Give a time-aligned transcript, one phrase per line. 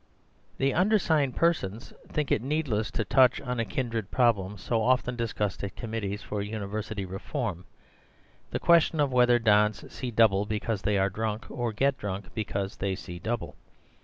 [0.57, 5.63] "The undersigned persons think it needless to touch on a kindred problem so often discussed
[5.63, 7.65] at committees for University Reform:
[8.49, 12.77] the question of whether dons see double because they are drunk, or get drunk because
[12.77, 13.55] they see double.